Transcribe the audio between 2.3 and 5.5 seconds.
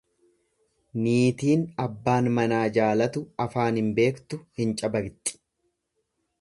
manaa jaalatu afaan hin beektu, hin cabaqxi.